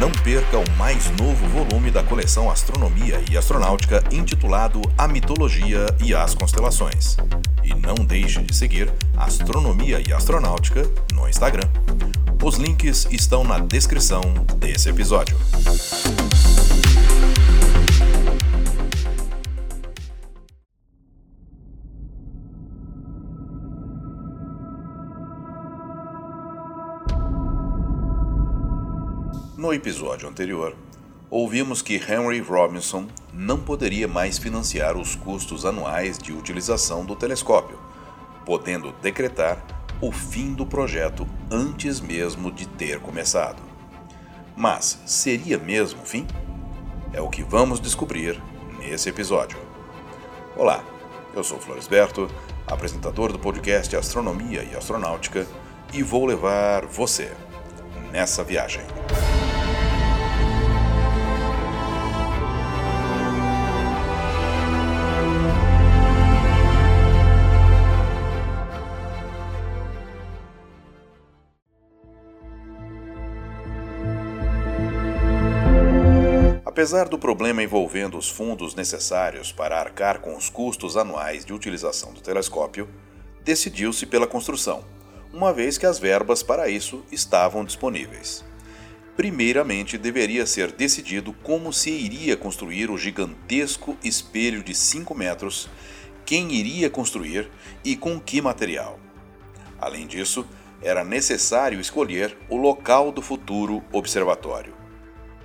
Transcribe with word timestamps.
Não 0.00 0.10
perca 0.10 0.56
o 0.56 0.70
mais 0.78 1.10
novo 1.10 1.46
volume 1.48 1.90
da 1.90 2.02
coleção 2.02 2.50
Astronomia 2.50 3.22
e 3.30 3.36
Astronáutica 3.36 4.02
intitulado 4.10 4.80
A 4.96 5.06
Mitologia 5.06 5.94
e 6.02 6.14
as 6.14 6.34
Constelações. 6.34 7.18
E 7.62 7.74
não 7.74 7.94
deixe 7.96 8.40
de 8.42 8.56
seguir 8.56 8.90
Astronomia 9.14 10.02
e 10.08 10.10
Astronáutica 10.10 10.90
no 11.12 11.28
Instagram. 11.28 11.68
Os 12.42 12.56
links 12.56 13.06
estão 13.10 13.44
na 13.44 13.58
descrição 13.58 14.22
desse 14.56 14.88
episódio. 14.88 15.36
No 29.60 29.74
episódio 29.74 30.26
anterior, 30.26 30.74
ouvimos 31.28 31.82
que 31.82 31.96
Henry 31.96 32.40
Robinson 32.40 33.06
não 33.30 33.60
poderia 33.60 34.08
mais 34.08 34.38
financiar 34.38 34.96
os 34.96 35.14
custos 35.14 35.66
anuais 35.66 36.16
de 36.16 36.32
utilização 36.32 37.04
do 37.04 37.14
telescópio, 37.14 37.78
podendo 38.46 38.90
decretar 39.02 39.62
o 40.00 40.10
fim 40.10 40.54
do 40.54 40.64
projeto 40.64 41.28
antes 41.50 42.00
mesmo 42.00 42.50
de 42.50 42.66
ter 42.66 43.00
começado. 43.00 43.60
Mas 44.56 44.98
seria 45.04 45.58
mesmo 45.58 46.00
o 46.00 46.06
fim? 46.06 46.26
É 47.12 47.20
o 47.20 47.28
que 47.28 47.42
vamos 47.42 47.80
descobrir 47.80 48.42
nesse 48.78 49.10
episódio. 49.10 49.58
Olá, 50.56 50.82
eu 51.34 51.44
sou 51.44 51.60
Floresberto, 51.60 52.30
apresentador 52.66 53.30
do 53.30 53.38
podcast 53.38 53.94
Astronomia 53.94 54.62
e 54.62 54.74
Astronáutica, 54.74 55.46
e 55.92 56.02
vou 56.02 56.24
levar 56.24 56.86
você 56.86 57.30
nessa 58.10 58.42
viagem. 58.42 58.80
Apesar 76.70 77.08
do 77.08 77.18
problema 77.18 77.64
envolvendo 77.64 78.16
os 78.16 78.28
fundos 78.28 78.76
necessários 78.76 79.50
para 79.50 79.76
arcar 79.76 80.20
com 80.20 80.36
os 80.36 80.48
custos 80.48 80.96
anuais 80.96 81.44
de 81.44 81.52
utilização 81.52 82.12
do 82.12 82.20
telescópio, 82.20 82.88
decidiu-se 83.42 84.06
pela 84.06 84.24
construção, 84.24 84.84
uma 85.32 85.52
vez 85.52 85.76
que 85.76 85.84
as 85.84 85.98
verbas 85.98 86.44
para 86.44 86.68
isso 86.68 87.04
estavam 87.10 87.64
disponíveis. 87.64 88.44
Primeiramente, 89.16 89.98
deveria 89.98 90.46
ser 90.46 90.70
decidido 90.70 91.32
como 91.42 91.72
se 91.72 91.90
iria 91.90 92.36
construir 92.36 92.88
o 92.88 92.96
gigantesco 92.96 93.96
espelho 94.04 94.62
de 94.62 94.72
5 94.72 95.12
metros, 95.12 95.68
quem 96.24 96.52
iria 96.52 96.88
construir 96.88 97.50
e 97.84 97.96
com 97.96 98.20
que 98.20 98.40
material. 98.40 99.00
Além 99.76 100.06
disso, 100.06 100.46
era 100.80 101.02
necessário 101.02 101.80
escolher 101.80 102.38
o 102.48 102.56
local 102.56 103.10
do 103.10 103.20
futuro 103.20 103.82
observatório. 103.92 104.79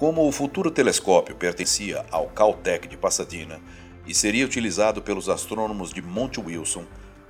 Como 0.00 0.26
o 0.26 0.32
futuro 0.32 0.70
telescópio 0.70 1.36
pertencia 1.36 2.06
ao 2.10 2.28
Caltech 2.28 2.88
de 2.88 2.96
Pasadena 2.96 3.60
e 4.06 4.14
seria 4.14 4.46
utilizado 4.46 5.02
pelos 5.02 5.28
astrônomos 5.28 5.92
de 5.92 6.00
Monte 6.00 6.40
Wilson, 6.40 6.86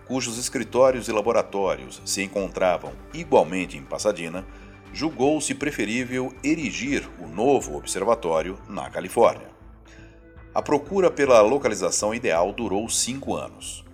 cujos 0.06 0.38
escritórios 0.38 1.08
e 1.08 1.12
laboratórios 1.12 2.00
se 2.04 2.22
encontravam 2.22 2.92
igualmente 3.12 3.76
em 3.76 3.82
Pasadena, 3.82 4.46
julgou-se 4.92 5.52
preferível 5.52 6.32
erigir 6.44 7.10
o 7.18 7.26
novo 7.26 7.76
observatório 7.76 8.56
na 8.68 8.88
Califórnia. 8.88 9.50
A 10.54 10.62
procura 10.62 11.10
pela 11.10 11.41
localização 11.41 12.14
ideal 12.14 12.53
durou 12.53 12.88
cinco 12.88 13.34
anos. 13.34 13.84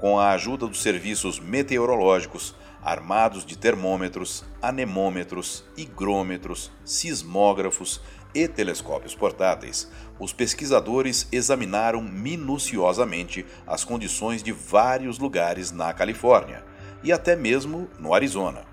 Com 0.00 0.18
a 0.18 0.32
ajuda 0.32 0.66
dos 0.66 0.82
serviços 0.82 1.38
meteorológicos, 1.38 2.56
armados 2.86 3.44
de 3.44 3.58
termômetros, 3.58 4.44
anemômetros, 4.62 5.64
higrômetros, 5.76 6.70
sismógrafos 6.84 8.00
e 8.36 8.46
telescópios 8.46 9.14
portáteis, 9.14 9.90
os 10.18 10.30
pesquisadores 10.30 11.26
examinaram 11.32 12.02
minuciosamente 12.02 13.46
as 13.66 13.82
condições 13.82 14.42
de 14.42 14.52
vários 14.52 15.18
lugares 15.18 15.72
na 15.72 15.90
Califórnia 15.94 16.62
e 17.02 17.10
até 17.10 17.34
mesmo 17.34 17.88
no 17.98 18.12
Arizona. 18.12 18.64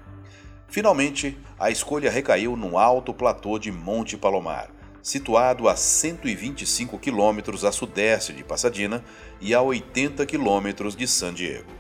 Finalmente, 0.68 1.38
a 1.58 1.72
escolha 1.72 2.12
recaiu 2.12 2.58
no 2.58 2.78
alto 2.78 3.14
platô 3.14 3.58
de 3.58 3.72
Monte 3.72 4.18
Palomar, 4.18 4.70
situado 5.02 5.70
a 5.70 5.78
125 5.78 7.00
quilômetros 7.00 7.64
a 7.64 7.72
sudeste 7.72 8.34
de 8.34 8.44
Pasadena 8.44 9.02
e 9.40 9.54
a 9.54 9.62
80 9.62 10.26
quilômetros 10.26 10.94
de 10.94 11.08
San 11.08 11.34
Diego. 11.34 11.72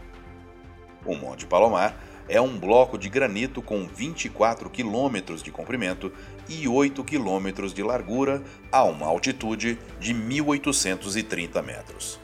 O 1.05 1.15
Monte 1.15 1.45
Palomar 1.45 1.97
é 2.27 2.39
um 2.39 2.57
bloco 2.57 2.97
de 2.97 3.09
granito 3.09 3.61
com 3.61 3.87
24 3.87 4.69
quilômetros 4.69 5.43
de 5.43 5.51
comprimento 5.51 6.11
e 6.47 6.67
8 6.67 7.03
quilômetros 7.03 7.73
de 7.73 7.83
largura 7.83 8.43
a 8.71 8.83
uma 8.83 9.07
altitude 9.07 9.77
de 9.99 10.13
1.830 10.13 11.61
metros. 11.63 12.19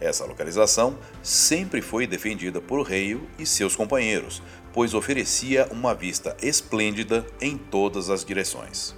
Essa 0.00 0.24
localização 0.24 0.96
sempre 1.22 1.82
foi 1.82 2.06
defendida 2.06 2.60
por 2.60 2.86
Hale 2.86 3.20
e 3.38 3.44
seus 3.44 3.74
companheiros, 3.74 4.42
pois 4.72 4.94
oferecia 4.94 5.66
uma 5.72 5.94
vista 5.94 6.36
esplêndida 6.40 7.26
em 7.40 7.58
todas 7.58 8.08
as 8.10 8.24
direções. 8.24 8.94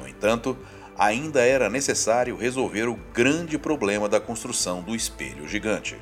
No 0.00 0.08
entanto, 0.08 0.56
ainda 0.96 1.42
era 1.42 1.68
necessário 1.68 2.36
resolver 2.36 2.88
o 2.88 2.98
grande 3.12 3.58
problema 3.58 4.08
da 4.08 4.20
construção 4.20 4.80
do 4.80 4.94
espelho 4.94 5.46
gigante. 5.46 5.96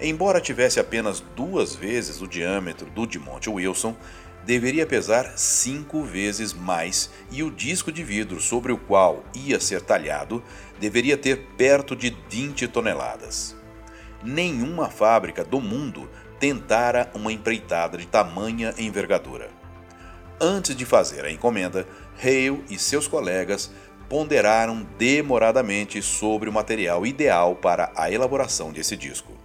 Embora 0.00 0.40
tivesse 0.40 0.80
apenas 0.80 1.20
duas 1.20 1.74
vezes 1.74 2.20
o 2.20 2.26
diâmetro 2.26 2.90
do 2.90 3.06
de 3.06 3.18
Monte 3.18 3.48
Wilson, 3.48 3.96
deveria 4.44 4.86
pesar 4.86 5.32
cinco 5.36 6.02
vezes 6.02 6.52
mais 6.52 7.10
e 7.30 7.42
o 7.42 7.50
disco 7.50 7.90
de 7.90 8.02
vidro 8.02 8.40
sobre 8.40 8.72
o 8.72 8.78
qual 8.78 9.24
ia 9.34 9.58
ser 9.58 9.80
talhado 9.80 10.42
deveria 10.78 11.16
ter 11.16 11.46
perto 11.56 11.96
de 11.96 12.14
20 12.28 12.68
toneladas. 12.68 13.56
Nenhuma 14.22 14.90
fábrica 14.90 15.44
do 15.44 15.60
mundo 15.60 16.10
tentara 16.40 17.10
uma 17.14 17.32
empreitada 17.32 17.96
de 17.96 18.06
tamanha 18.06 18.74
envergadura. 18.76 19.48
Antes 20.40 20.74
de 20.74 20.84
fazer 20.84 21.24
a 21.24 21.30
encomenda, 21.30 21.86
Hale 22.22 22.64
e 22.68 22.78
seus 22.78 23.06
colegas 23.06 23.70
ponderaram 24.08 24.86
demoradamente 24.98 26.02
sobre 26.02 26.48
o 26.48 26.52
material 26.52 27.06
ideal 27.06 27.54
para 27.54 27.90
a 27.96 28.10
elaboração 28.10 28.72
desse 28.72 28.96
disco. 28.96 29.43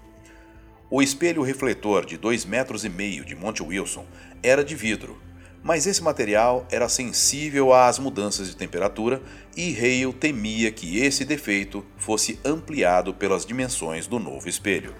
O 0.91 1.03
espelho 1.03 1.43
refletor 1.43 2.03
de 2.03 2.17
2,5 2.17 2.47
metros 2.47 2.83
e 2.83 2.89
meio 2.89 3.23
de 3.23 3.35
Monte 3.35 3.61
Wilson 3.61 4.07
era 4.41 4.63
de 4.63 4.75
vidro, 4.75 5.21
mas 5.61 5.85
esse 5.85 6.01
material 6.01 6.65
era 6.71 6.89
sensível 6.89 7.71
às 7.71 7.99
mudanças 7.99 8.47
de 8.47 8.55
temperatura 8.55 9.21
e 9.55 9.71
Hale 9.75 10.11
temia 10.13 10.71
que 10.71 10.97
esse 10.97 11.23
defeito 11.23 11.85
fosse 11.95 12.39
ampliado 12.43 13.13
pelas 13.13 13.45
dimensões 13.45 14.07
do 14.07 14.17
novo 14.17 14.49
espelho. 14.49 14.95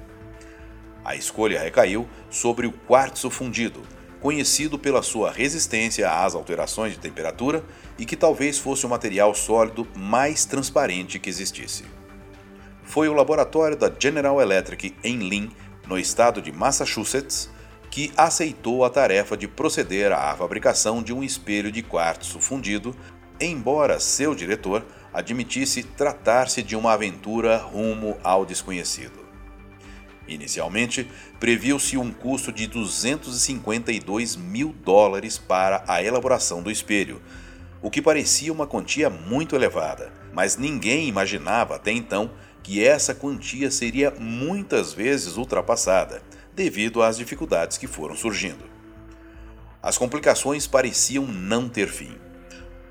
A 1.04 1.16
escolha 1.16 1.60
recaiu 1.60 2.08
sobre 2.30 2.68
o 2.68 2.72
quartzo 2.72 3.32
fundido, 3.32 3.82
conhecido 4.22 4.78
pela 4.78 5.02
sua 5.02 5.32
resistência 5.32 6.08
às 6.12 6.36
alterações 6.36 6.94
de 6.94 7.00
temperatura 7.00 7.66
e 7.98 8.06
que 8.06 8.16
talvez 8.16 8.60
fosse 8.60 8.86
o 8.86 8.90
material 8.90 9.34
sólido 9.34 9.88
mais 9.96 10.46
transparente 10.46 11.18
que 11.18 11.32
existisse. 11.32 11.84
Foi 12.84 13.08
o 13.08 13.14
laboratório 13.14 13.78
da 13.78 13.92
General 13.98 14.40
Electric 14.40 14.96
em 15.04 15.18
Lynn 15.18 15.50
no 15.90 15.98
estado 15.98 16.40
de 16.40 16.52
Massachusetts, 16.52 17.50
que 17.90 18.14
aceitou 18.16 18.86
a 18.86 18.90
tarefa 18.92 19.36
de 19.36 19.48
proceder 19.48 20.12
à 20.12 20.36
fabricação 20.36 21.02
de 21.02 21.12
um 21.12 21.24
espelho 21.24 21.72
de 21.72 21.82
quartzo 21.82 22.40
fundido, 22.40 22.96
embora 23.42 24.00
seu 24.00 24.36
diretor 24.36 24.86
admitisse 25.12 25.82
tratar-se 25.82 26.62
de 26.62 26.76
uma 26.76 26.94
aventura 26.94 27.58
rumo 27.58 28.16
ao 28.24 28.46
desconhecido. 28.46 29.28
Inicialmente, 30.28 31.10
previu-se 31.40 31.98
um 31.98 32.12
custo 32.12 32.52
de 32.52 32.68
252 32.68 34.36
mil 34.36 34.76
dólares 34.86 35.40
para 35.40 35.84
a 35.88 36.04
elaboração 36.04 36.62
do 36.62 36.70
espelho, 36.70 37.20
o 37.82 37.90
que 37.90 38.02
parecia 38.02 38.54
uma 38.54 38.68
quantia 38.68 39.10
muito 39.10 39.56
elevada, 39.56 40.14
mas 40.32 40.56
ninguém 40.56 41.08
imaginava 41.08 41.78
até 41.78 41.92
então 41.92 42.30
que 42.70 42.86
essa 42.86 43.16
quantia 43.16 43.72
seria 43.72 44.14
muitas 44.20 44.94
vezes 44.94 45.38
ultrapassada, 45.38 46.22
devido 46.54 47.02
às 47.02 47.18
dificuldades 47.18 47.80
que 47.80 47.88
foram 47.88 48.16
surgindo. 48.16 48.64
As 49.82 49.98
complicações 49.98 50.68
pareciam 50.68 51.26
não 51.26 51.68
ter 51.68 51.88
fim. 51.88 52.16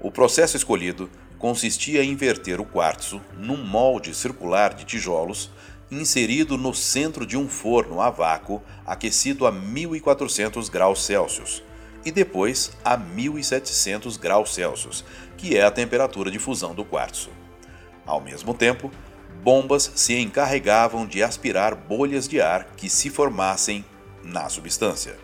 O 0.00 0.10
processo 0.10 0.56
escolhido 0.56 1.08
consistia 1.38 2.02
em 2.02 2.10
inverter 2.10 2.60
o 2.60 2.64
quartzo 2.64 3.22
num 3.36 3.64
molde 3.64 4.12
circular 4.16 4.74
de 4.74 4.84
tijolos 4.84 5.48
inserido 5.92 6.58
no 6.58 6.74
centro 6.74 7.24
de 7.24 7.36
um 7.36 7.48
forno 7.48 8.00
a 8.00 8.10
vácuo 8.10 8.60
aquecido 8.84 9.46
a 9.46 9.52
1400 9.52 10.68
graus 10.68 11.04
Celsius 11.04 11.62
e 12.04 12.10
depois 12.10 12.72
a 12.84 12.96
1700 12.96 14.16
graus 14.16 14.52
Celsius, 14.52 15.04
que 15.36 15.56
é 15.56 15.62
a 15.62 15.70
temperatura 15.70 16.32
de 16.32 16.38
fusão 16.40 16.74
do 16.74 16.84
quartzo. 16.84 17.30
Ao 18.04 18.20
mesmo 18.20 18.54
tempo, 18.54 18.90
bombas 19.42 19.90
se 19.94 20.14
encarregavam 20.18 21.06
de 21.06 21.22
aspirar 21.22 21.74
bolhas 21.74 22.28
de 22.28 22.40
ar 22.40 22.68
que 22.76 22.88
se 22.88 23.10
formassem 23.10 23.84
na 24.22 24.48
substância. 24.48 25.16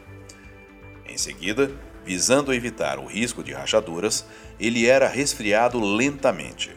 Em 1.07 1.19
seguida, 1.19 1.71
visando 2.05 2.53
evitar 2.53 2.99
o 2.99 3.07
risco 3.07 3.43
de 3.43 3.53
rachaduras, 3.53 4.25
ele 4.59 4.87
era 4.87 5.09
resfriado 5.09 5.81
lentamente. 5.81 6.71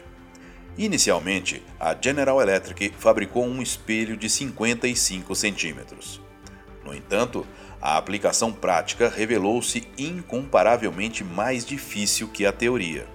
Inicialmente, 0.76 1.62
a 1.78 1.96
General 2.00 2.40
Electric 2.40 2.94
fabricou 2.98 3.44
um 3.44 3.60
espelho 3.60 4.16
de 4.16 4.28
55 4.28 5.34
centímetros. 5.34 6.20
No 6.84 6.94
entanto, 6.94 7.46
a 7.80 7.96
aplicação 7.96 8.52
prática 8.52 9.08
revelou-se 9.08 9.86
incomparavelmente 9.98 11.22
mais 11.22 11.64
difícil 11.64 12.28
que 12.28 12.46
a 12.46 12.52
teoria. 12.52 13.06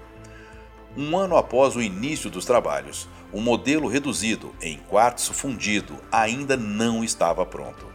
Um 0.95 1.17
ano 1.17 1.35
após 1.35 1.75
o 1.75 1.81
início 1.81 2.29
dos 2.29 2.45
trabalhos, 2.45 3.07
o 3.33 3.41
modelo 3.41 3.87
reduzido 3.87 4.53
em 4.61 4.77
quartzo 4.77 5.33
fundido 5.33 5.99
ainda 6.11 6.55
não 6.55 7.03
estava 7.03 7.43
pronto. 7.45 7.91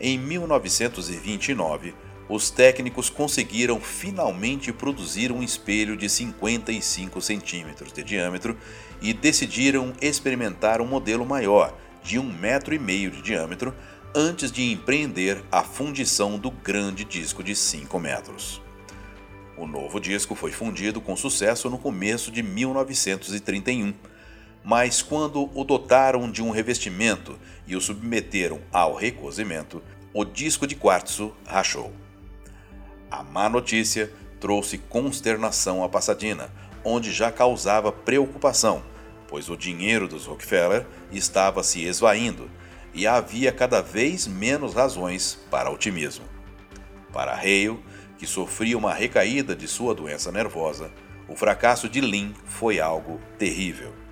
Em 0.00 0.16
1929, 0.16 1.94
os 2.28 2.50
técnicos 2.50 3.10
conseguiram 3.10 3.80
finalmente 3.80 4.72
produzir 4.72 5.32
um 5.32 5.42
espelho 5.42 5.96
de 5.96 6.08
55 6.08 7.20
centímetros 7.20 7.92
de 7.92 8.02
diâmetro 8.02 8.56
e 9.02 9.12
decidiram 9.12 9.92
experimentar 10.00 10.80
um 10.80 10.86
modelo 10.86 11.26
maior, 11.26 11.74
de 12.02 12.18
um 12.18 12.24
metro 12.24 12.74
e 12.74 12.78
meio 12.78 13.10
de 13.10 13.22
diâmetro, 13.22 13.74
antes 14.14 14.50
de 14.50 14.70
empreender 14.72 15.42
a 15.50 15.62
fundição 15.62 16.38
do 16.38 16.50
grande 16.50 17.04
disco 17.04 17.42
de 17.42 17.54
5 17.54 17.98
metros. 17.98 18.62
O 19.56 19.66
novo 19.66 19.98
disco 19.98 20.34
foi 20.34 20.52
fundido 20.52 21.00
com 21.00 21.16
sucesso 21.16 21.68
no 21.70 21.78
começo 21.78 22.30
de 22.30 22.42
1931, 22.42 23.94
mas 24.66 25.00
quando 25.00 25.48
o 25.54 25.62
dotaram 25.62 26.28
de 26.28 26.42
um 26.42 26.50
revestimento 26.50 27.38
e 27.68 27.76
o 27.76 27.80
submeteram 27.80 28.60
ao 28.72 28.96
recozimento, 28.96 29.80
o 30.12 30.24
disco 30.24 30.66
de 30.66 30.74
quartzo 30.74 31.32
rachou. 31.46 31.92
A 33.08 33.22
má 33.22 33.48
notícia 33.48 34.12
trouxe 34.40 34.76
consternação 34.76 35.84
a 35.84 35.88
Pasadena, 35.88 36.50
onde 36.82 37.12
já 37.12 37.30
causava 37.30 37.92
preocupação, 37.92 38.82
pois 39.28 39.48
o 39.48 39.56
dinheiro 39.56 40.08
dos 40.08 40.26
Rockefeller 40.26 40.84
estava 41.12 41.62
se 41.62 41.84
esvaindo 41.84 42.50
e 42.92 43.06
havia 43.06 43.52
cada 43.52 43.80
vez 43.80 44.26
menos 44.26 44.74
razões 44.74 45.38
para 45.48 45.70
otimismo. 45.70 46.24
Para 47.12 47.36
Hale, 47.36 47.78
que 48.18 48.26
sofria 48.26 48.76
uma 48.76 48.92
recaída 48.92 49.54
de 49.54 49.68
sua 49.68 49.94
doença 49.94 50.32
nervosa, 50.32 50.90
o 51.28 51.36
fracasso 51.36 51.88
de 51.88 52.00
Lin 52.00 52.34
foi 52.44 52.80
algo 52.80 53.20
terrível. 53.38 54.05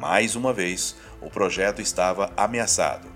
Mais 0.00 0.34
uma 0.34 0.50
vez, 0.50 0.96
o 1.20 1.28
projeto 1.28 1.82
estava 1.82 2.32
ameaçado. 2.34 3.06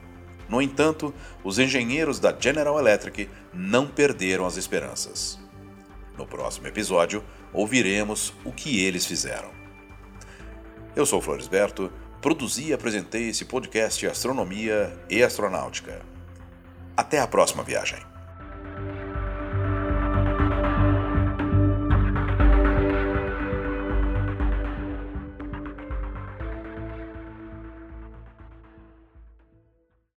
No 0.47 0.61
entanto, 0.61 1.15
os 1.43 1.59
engenheiros 1.59 2.21
da 2.21 2.31
General 2.39 2.79
Electric 2.79 3.27
não 3.55 3.87
perderam 3.87 4.45
as 4.45 4.59
esperanças. 4.59 5.39
No 6.15 6.27
próximo 6.27 6.67
episódio, 6.67 7.25
ouviremos 7.55 8.35
o 8.45 8.53
que 8.53 8.85
eles 8.85 9.07
fizeram. 9.07 9.49
Eu 10.95 11.07
sou 11.07 11.23
Floresberto 11.23 11.91
produzi 12.21 12.67
e 12.67 12.75
apresentei 12.75 13.31
esse 13.31 13.47
podcast 13.47 14.07
Astronomia 14.07 14.95
e 15.09 15.23
Astronáutica. 15.23 16.03
Até 16.95 17.19
a 17.19 17.27
próxima 17.27 17.63
viagem. 17.63 18.14